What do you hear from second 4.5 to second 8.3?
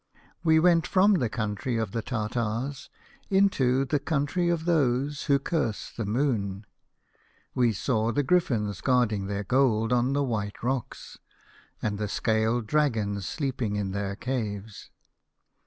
those who curse the Moon. We saw the